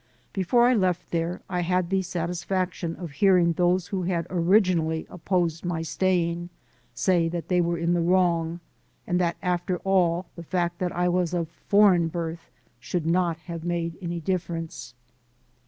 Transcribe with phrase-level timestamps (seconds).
[0.33, 5.63] Before I left there, I had the satisfaction of hearing those who had originally opposed
[5.63, 6.49] my staying
[6.95, 8.61] say that they were in the wrong,
[9.05, 13.63] and that after all the fact that I was of foreign birth should not have
[13.63, 14.95] made any difference.